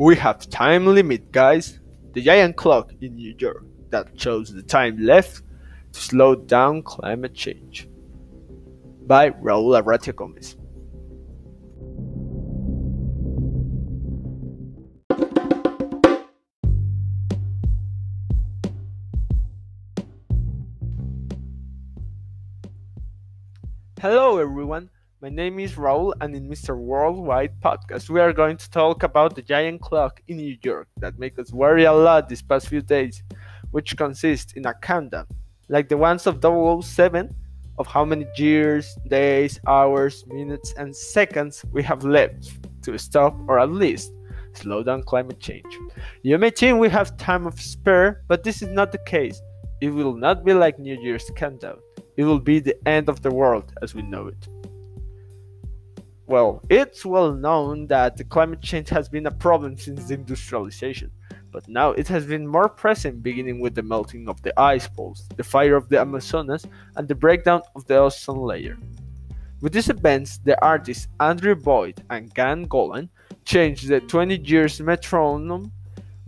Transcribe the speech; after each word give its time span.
We 0.00 0.14
have 0.14 0.48
time 0.48 0.86
limit, 0.86 1.32
guys. 1.32 1.80
The 2.12 2.22
giant 2.22 2.54
clock 2.54 2.92
in 3.00 3.16
New 3.16 3.34
York 3.36 3.64
that 3.90 4.08
shows 4.14 4.54
the 4.54 4.62
time 4.62 4.96
left 5.04 5.42
to 5.92 6.00
slow 6.00 6.36
down 6.36 6.84
climate 6.84 7.34
change. 7.34 7.88
By 9.08 9.30
Raul 9.30 9.74
Arratia 9.82 10.14
Gomez. 10.14 10.54
Hello, 24.00 24.38
everyone. 24.38 24.90
My 25.20 25.30
name 25.30 25.58
is 25.58 25.72
Raul, 25.72 26.12
and 26.20 26.32
in 26.36 26.48
Mr. 26.48 26.78
Worldwide 26.78 27.60
podcast, 27.60 28.08
we 28.08 28.20
are 28.20 28.32
going 28.32 28.56
to 28.56 28.70
talk 28.70 29.02
about 29.02 29.34
the 29.34 29.42
giant 29.42 29.80
clock 29.80 30.22
in 30.28 30.36
New 30.36 30.56
York 30.62 30.86
that 30.98 31.18
made 31.18 31.36
us 31.40 31.52
worry 31.52 31.86
a 31.86 31.92
lot 31.92 32.28
these 32.28 32.40
past 32.40 32.68
few 32.68 32.82
days, 32.82 33.24
which 33.72 33.96
consists 33.96 34.52
in 34.52 34.64
a 34.66 34.74
countdown, 34.74 35.26
like 35.68 35.88
the 35.88 35.96
ones 35.96 36.28
of 36.28 36.40
007, 36.40 37.34
of 37.78 37.86
how 37.88 38.04
many 38.04 38.26
years, 38.36 38.96
days, 39.08 39.58
hours, 39.66 40.24
minutes, 40.28 40.72
and 40.78 40.94
seconds 40.94 41.64
we 41.72 41.82
have 41.82 42.04
left 42.04 42.56
to 42.82 42.96
stop 42.96 43.34
or 43.48 43.58
at 43.58 43.72
least 43.72 44.12
slow 44.52 44.84
down 44.84 45.02
climate 45.02 45.40
change. 45.40 45.66
You 46.22 46.38
may 46.38 46.50
think 46.50 46.78
we 46.78 46.90
have 46.90 47.16
time 47.16 47.44
of 47.44 47.60
spare, 47.60 48.22
but 48.28 48.44
this 48.44 48.62
is 48.62 48.68
not 48.68 48.92
the 48.92 48.98
case. 48.98 49.42
It 49.80 49.90
will 49.90 50.14
not 50.14 50.44
be 50.44 50.54
like 50.54 50.78
New 50.78 50.96
Year's 51.02 51.28
countdown. 51.34 51.78
It 52.16 52.22
will 52.22 52.38
be 52.38 52.60
the 52.60 52.78
end 52.86 53.08
of 53.08 53.22
the 53.22 53.32
world 53.32 53.72
as 53.82 53.96
we 53.96 54.02
know 54.02 54.28
it. 54.28 54.48
Well, 56.28 56.62
it's 56.68 57.06
well 57.06 57.32
known 57.32 57.86
that 57.86 58.20
climate 58.28 58.60
change 58.60 58.90
has 58.90 59.08
been 59.08 59.24
a 59.24 59.30
problem 59.30 59.78
since 59.78 60.10
industrialization, 60.10 61.10
but 61.50 61.66
now 61.68 61.92
it 61.92 62.06
has 62.08 62.26
been 62.26 62.46
more 62.46 62.68
present 62.68 63.22
beginning 63.22 63.60
with 63.60 63.74
the 63.74 63.82
melting 63.82 64.28
of 64.28 64.42
the 64.42 64.52
ice 64.60 64.86
poles, 64.86 65.26
the 65.36 65.42
fire 65.42 65.74
of 65.74 65.88
the 65.88 65.98
Amazonas, 65.98 66.66
and 66.96 67.08
the 67.08 67.14
breakdown 67.14 67.62
of 67.74 67.86
the 67.86 67.96
ozone 67.96 68.42
layer. 68.42 68.76
With 69.62 69.72
these 69.72 69.88
events, 69.88 70.36
the 70.44 70.62
artists 70.62 71.08
Andrew 71.18 71.54
Boyd 71.54 72.04
and 72.10 72.34
Gan 72.34 72.64
Golan 72.64 73.08
changed 73.46 73.88
the 73.88 74.00
20 74.00 74.36
years 74.36 74.82
metronome 74.82 75.72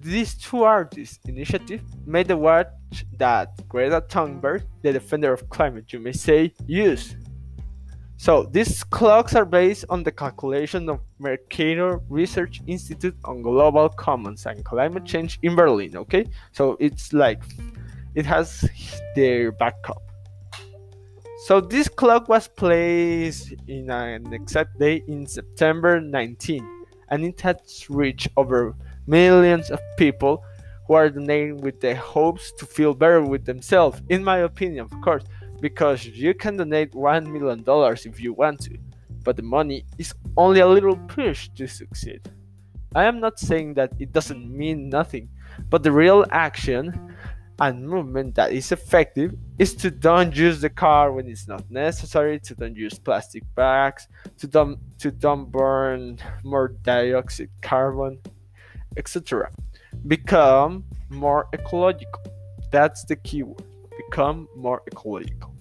These 0.00 0.34
two 0.34 0.62
artists' 0.62 1.18
initiative 1.26 1.82
made 2.06 2.28
the 2.28 2.36
watch 2.36 2.68
that 3.18 3.68
Greta 3.68 4.00
Thunberg, 4.00 4.62
the 4.82 4.92
defender 4.92 5.32
of 5.32 5.48
climate, 5.50 5.92
you 5.92 5.98
may 5.98 6.12
say, 6.12 6.54
use. 6.66 7.16
So 8.18 8.44
these 8.44 8.82
clocks 8.82 9.34
are 9.34 9.44
based 9.44 9.84
on 9.90 10.02
the 10.02 10.10
calculation 10.10 10.88
of 10.88 11.00
Mercator 11.18 12.00
Research 12.08 12.62
Institute 12.66 13.14
on 13.24 13.42
Global 13.42 13.88
Commons 13.90 14.46
and 14.46 14.64
Climate 14.64 15.04
Change 15.04 15.38
in 15.42 15.54
Berlin. 15.54 15.96
Okay, 15.96 16.24
so 16.52 16.76
it's 16.80 17.12
like 17.12 17.42
it 18.14 18.24
has 18.24 18.68
their 19.14 19.52
backup. 19.52 20.02
So 21.44 21.60
this 21.60 21.88
clock 21.88 22.28
was 22.28 22.48
placed 22.48 23.52
in 23.68 23.90
an 23.90 24.32
exact 24.32 24.78
day 24.78 25.02
in 25.06 25.26
September 25.26 26.00
19, 26.00 26.86
and 27.10 27.24
it 27.24 27.40
has 27.42 27.86
reached 27.90 28.28
over 28.36 28.74
millions 29.06 29.70
of 29.70 29.78
people 29.98 30.42
who 30.86 30.94
are 30.94 31.10
donating 31.10 31.58
with 31.58 31.80
the 31.80 31.94
hopes 31.94 32.50
to 32.52 32.66
feel 32.66 32.94
better 32.94 33.22
with 33.22 33.44
themselves, 33.44 34.00
in 34.08 34.24
my 34.24 34.38
opinion, 34.38 34.88
of 34.90 35.00
course, 35.02 35.22
because 35.60 36.06
you 36.06 36.34
can 36.34 36.56
donate 36.56 36.92
$1 36.92 37.26
million 37.26 37.64
if 38.04 38.20
you 38.20 38.32
want 38.32 38.60
to, 38.60 38.76
but 39.22 39.36
the 39.36 39.42
money 39.42 39.84
is 39.98 40.14
only 40.36 40.60
a 40.60 40.66
little 40.66 40.96
push 41.08 41.48
to 41.56 41.66
succeed. 41.66 42.20
I 42.94 43.04
am 43.04 43.20
not 43.20 43.38
saying 43.38 43.74
that 43.74 43.92
it 43.98 44.12
doesn't 44.12 44.50
mean 44.50 44.88
nothing, 44.88 45.28
but 45.68 45.82
the 45.82 45.92
real 45.92 46.24
action 46.30 47.14
and 47.58 47.88
movement 47.88 48.34
that 48.34 48.52
is 48.52 48.70
effective 48.72 49.34
is 49.58 49.74
to 49.74 49.90
don't 49.90 50.36
use 50.36 50.60
the 50.60 50.68
car 50.70 51.12
when 51.12 51.26
it's 51.26 51.48
not 51.48 51.68
necessary, 51.70 52.38
to 52.40 52.54
don't 52.54 52.76
use 52.76 52.98
plastic 52.98 53.42
bags, 53.54 54.08
to 54.38 54.46
don't 54.46 54.78
to 54.98 55.10
don't 55.10 55.50
burn 55.50 56.18
more 56.44 56.68
dioxide 56.82 57.50
carbon, 57.62 58.18
etc. 58.96 59.50
Become 60.06 60.84
more 61.08 61.48
ecological. 61.54 62.22
That's 62.70 63.04
the 63.04 63.16
keyword. 63.16 63.62
Become 63.96 64.48
more 64.54 64.82
ecological. 64.86 65.55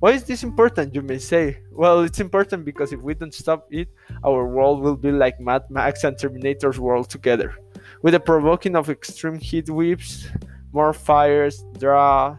Why 0.00 0.12
is 0.12 0.24
this 0.24 0.42
important, 0.42 0.94
you 0.94 1.00
may 1.00 1.18
say? 1.18 1.58
Well, 1.72 2.00
it's 2.00 2.20
important 2.20 2.64
because 2.64 2.92
if 2.92 3.00
we 3.00 3.14
don't 3.14 3.32
stop 3.32 3.66
it, 3.70 3.88
our 4.24 4.46
world 4.46 4.82
will 4.82 4.96
be 4.96 5.10
like 5.10 5.40
Mad 5.40 5.62
Max 5.70 6.04
and 6.04 6.18
Terminator's 6.18 6.78
world 6.78 7.08
together. 7.08 7.54
With 8.02 8.12
the 8.12 8.20
provoking 8.20 8.76
of 8.76 8.90
extreme 8.90 9.38
heat 9.38 9.70
waves, 9.70 10.28
more 10.72 10.92
fires, 10.92 11.64
drought, 11.78 12.38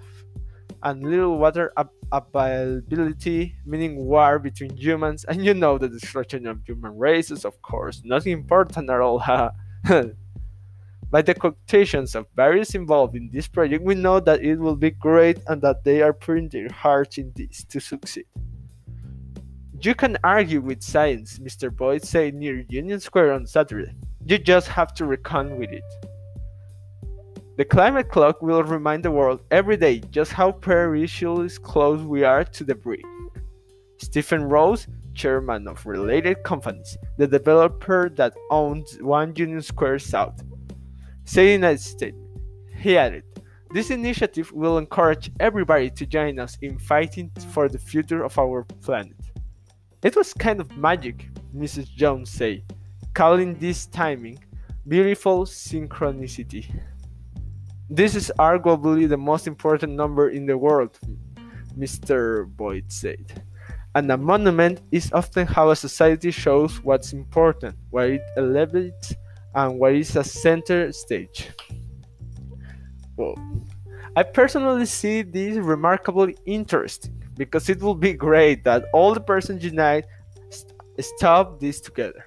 and 0.83 1.04
little 1.04 1.39
water 1.39 1.74
availability, 2.12 3.56
meaning 3.65 3.95
war 3.95 4.38
between 4.38 4.77
humans, 4.77 5.24
and 5.25 5.44
you 5.44 5.56
know 5.56 5.80
the 5.80 5.89
destruction 5.89 6.45
of 6.45 6.63
human 6.63 6.95
races, 6.95 7.44
of 7.44 7.60
course. 7.63 8.03
Nothing 8.06 8.33
important 8.33 8.89
at 8.89 9.01
all. 9.01 9.19
By 11.09 11.21
the 11.21 11.33
quotations 11.33 12.15
of 12.15 12.25
various 12.36 12.75
involved 12.75 13.15
in 13.15 13.30
this 13.31 13.48
project, 13.48 13.83
we 13.83 13.95
know 13.95 14.19
that 14.19 14.44
it 14.44 14.57
will 14.57 14.75
be 14.75 14.92
great 14.92 15.39
and 15.48 15.62
that 15.62 15.86
they 15.86 16.01
are 16.01 16.12
putting 16.12 16.50
their 16.50 16.69
hearts 16.69 17.18
in 17.18 17.31
this 17.36 17.63
to 17.65 17.80
succeed. 17.80 18.25
You 19.80 19.95
can 19.95 20.18
argue 20.24 20.59
with 20.59 20.83
science, 20.83 21.39
Mr. 21.39 21.74
Boyd 21.74 22.04
said 22.04 22.33
near 22.33 22.65
Union 22.68 23.00
Square 23.00 23.33
on 23.33 23.45
Saturday. 23.45 23.94
You 24.25 24.38
just 24.38 24.68
have 24.68 24.94
to 24.95 25.06
reckon 25.06 25.57
with 25.57 25.71
it. 25.71 25.83
The 27.57 27.63
climate 27.63 28.10
clock 28.10 28.42
will 28.42 28.63
remind 28.63 29.03
the 29.03 29.12
world 29.12 29.42
every 29.50 29.77
day 29.77 30.00
just 30.12 30.33
how 30.33 30.51
perilously 30.51 31.50
close 31.63 32.01
we 32.01 32.24
are 32.24 32.44
to 32.44 32.63
the 32.63 32.75
brink. 32.75 33.06
Stephen 34.00 34.44
Rose, 34.44 34.88
chairman 35.13 35.68
of 35.68 35.86
related 35.86 36.44
companies, 36.44 36.98
the 37.18 37.27
developer 37.27 38.10
that 38.15 38.33
owns 38.51 38.98
One 39.01 39.33
Union 39.36 39.62
Square 39.62 40.00
South, 40.00 40.44
in 41.35 41.63
a 41.63 41.77
statement. 41.77 42.39
He 42.75 42.97
added, 42.97 43.24
This 43.71 43.89
initiative 43.89 44.51
will 44.53 44.77
encourage 44.77 45.31
everybody 45.39 45.89
to 45.89 46.06
join 46.06 46.39
us 46.39 46.57
in 46.62 46.79
fighting 46.79 47.31
for 47.51 47.68
the 47.68 47.79
future 47.79 48.24
of 48.24 48.38
our 48.38 48.63
planet. 48.81 49.18
It 50.03 50.15
was 50.15 50.33
kind 50.33 50.62
of 50.62 50.77
magic, 50.77 51.29
Mrs. 51.56 51.89
Jones 51.89 52.29
said, 52.29 52.63
calling 53.13 53.56
this 53.56 53.88
timing 53.88 54.39
beautiful 54.88 55.45
synchronicity. 55.45 56.65
This 57.89 58.15
is 58.15 58.31
arguably 58.39 59.09
the 59.09 59.18
most 59.18 59.47
important 59.47 59.94
number 59.94 60.29
in 60.29 60.45
the 60.45 60.57
world, 60.57 60.97
Mr. 61.77 62.45
Boyd 62.45 62.91
said. 62.91 63.44
And 63.95 64.12
a 64.12 64.18
monument 64.18 64.81
is 64.91 65.12
often 65.12 65.47
how 65.47 65.71
a 65.71 65.75
society 65.75 66.31
shows 66.31 66.83
what's 66.83 67.13
important, 67.13 67.75
where 67.89 68.13
it 68.13 68.21
elevates, 68.38 69.15
and 69.57 69.80
what 69.80 69.95
is 69.95 70.15
a 70.15 70.24
center 70.24 70.92
stage. 70.92 71.50
Well, 73.18 73.36
I 74.15 74.21
personally 74.21 74.86
see 74.86 75.24
this 75.24 75.57
remarkably 75.57 76.38
interesting 76.45 77.24
because 77.36 77.68
it 77.68 77.81
will 77.81 77.95
be 77.95 78.13
great 78.13 78.63
that 78.65 78.86
all 78.94 79.15
the 79.15 79.19
persons 79.19 79.63
unite 79.63 80.06
st- 80.51 80.74
stop 81.00 81.59
this 81.59 81.81
together. 81.81 82.24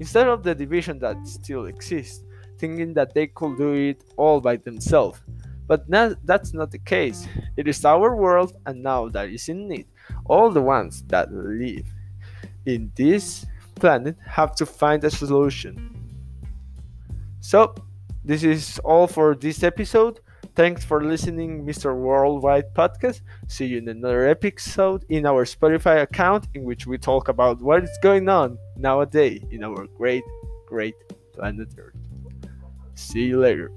Instead 0.00 0.26
of 0.26 0.42
the 0.42 0.54
division 0.54 0.98
that 1.00 1.16
still 1.28 1.66
exists 1.66 2.24
thinking 2.58 2.94
that 2.94 3.12
they 3.12 3.26
could 3.26 3.58
do 3.58 3.74
it 3.74 4.02
all 4.16 4.40
by 4.40 4.56
themselves. 4.56 5.20
But 5.66 5.86
now 5.90 6.14
that's 6.24 6.54
not 6.54 6.70
the 6.70 6.78
case. 6.78 7.28
It 7.58 7.68
is 7.68 7.84
our 7.84 8.16
world 8.16 8.54
and 8.64 8.82
now 8.82 9.10
that 9.10 9.28
is 9.28 9.50
in 9.50 9.68
need. 9.68 9.86
All 10.24 10.50
the 10.50 10.62
ones 10.62 11.02
that 11.08 11.30
live 11.30 11.86
in 12.64 12.90
this 12.96 13.44
planet 13.74 14.16
have 14.26 14.54
to 14.56 14.64
find 14.64 15.04
a 15.04 15.10
solution 15.10 16.03
so 17.44 17.74
this 18.24 18.42
is 18.42 18.78
all 18.78 19.06
for 19.06 19.34
this 19.34 19.62
episode 19.62 20.18
Thanks 20.54 20.84
for 20.84 21.02
listening, 21.02 21.66
Mr. 21.66 21.96
Worldwide 21.96 22.72
Podcast. 22.74 23.22
See 23.48 23.66
you 23.66 23.78
in 23.78 23.88
another 23.88 24.28
episode 24.28 25.04
in 25.08 25.26
our 25.26 25.44
Spotify 25.44 26.02
account, 26.02 26.46
in 26.54 26.62
which 26.62 26.86
we 26.86 26.96
talk 26.96 27.26
about 27.28 27.60
what 27.60 27.82
is 27.82 27.98
going 28.00 28.28
on 28.28 28.56
nowadays 28.76 29.42
in 29.50 29.64
our 29.64 29.88
great, 29.98 30.22
great 30.66 30.94
planet 31.32 31.70
Earth. 31.76 31.96
See 32.94 33.24
you 33.24 33.40
later. 33.40 33.72